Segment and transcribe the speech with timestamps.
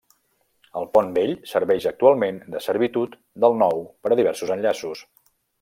[0.79, 3.15] El pont vell serveix actualment de servitud
[3.45, 5.09] del nou per a diversos enllaços.